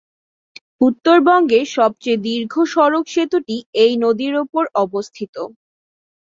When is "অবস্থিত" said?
4.83-5.35